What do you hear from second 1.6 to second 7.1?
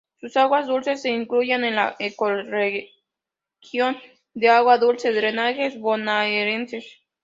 en la ecorregión de agua dulce drenajes bonaerenses.